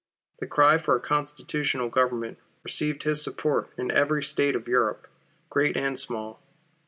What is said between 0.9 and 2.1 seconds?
a constitutional